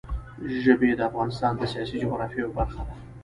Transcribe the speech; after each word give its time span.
ژبې 0.63 0.89
د 0.97 1.01
افغانستان 1.09 1.53
د 1.57 1.61
سیاسي 1.73 1.95
جغرافیه 2.03 2.41
یوه 2.43 2.55
برخه 2.59 2.81
ده. 2.87 2.93